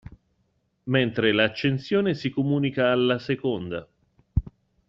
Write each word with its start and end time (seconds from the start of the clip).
Mentre 0.85 1.31
l'accensione 1.31 2.15
si 2.15 2.31
comunica 2.31 2.89
alla 2.89 3.19
seconda. 3.19 3.87